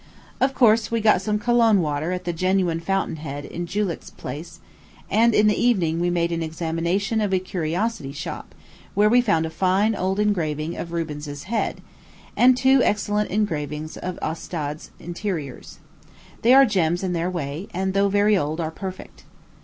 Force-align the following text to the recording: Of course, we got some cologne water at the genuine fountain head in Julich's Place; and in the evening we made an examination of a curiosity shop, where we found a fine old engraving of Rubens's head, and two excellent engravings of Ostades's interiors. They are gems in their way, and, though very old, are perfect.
Of 0.39 0.55
course, 0.55 0.89
we 0.89 0.99
got 0.99 1.21
some 1.21 1.37
cologne 1.37 1.79
water 1.79 2.11
at 2.11 2.23
the 2.25 2.33
genuine 2.33 2.79
fountain 2.79 3.17
head 3.17 3.45
in 3.45 3.67
Julich's 3.67 4.09
Place; 4.09 4.59
and 5.11 5.35
in 5.35 5.45
the 5.45 5.55
evening 5.63 5.99
we 5.99 6.09
made 6.09 6.31
an 6.31 6.41
examination 6.41 7.21
of 7.21 7.31
a 7.31 7.37
curiosity 7.37 8.11
shop, 8.11 8.55
where 8.95 9.09
we 9.11 9.21
found 9.21 9.45
a 9.45 9.51
fine 9.51 9.93
old 9.93 10.19
engraving 10.19 10.75
of 10.75 10.91
Rubens's 10.91 11.43
head, 11.43 11.81
and 12.35 12.57
two 12.57 12.81
excellent 12.81 13.29
engravings 13.29 13.95
of 13.95 14.17
Ostades's 14.23 14.89
interiors. 14.99 15.77
They 16.41 16.55
are 16.55 16.65
gems 16.65 17.03
in 17.03 17.13
their 17.13 17.29
way, 17.29 17.67
and, 17.71 17.93
though 17.93 18.09
very 18.09 18.35
old, 18.35 18.59
are 18.59 18.71
perfect. 18.71 19.25